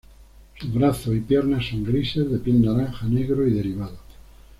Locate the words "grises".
1.83-2.27